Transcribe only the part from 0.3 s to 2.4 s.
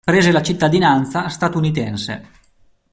la cittadinanza statunitense.